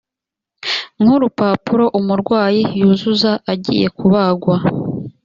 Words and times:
nk 1.01 1.09
urupapuro 1.15 1.85
umurwayi 1.99 2.61
yuzuza 2.79 3.31
agiye 3.51 3.87
kubagwa 3.97 4.55